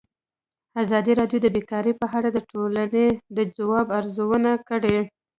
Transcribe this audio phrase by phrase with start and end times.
[0.83, 4.97] ازادي راډیو د بیکاري په اړه د ټولنې د ځواب ارزونه کړې.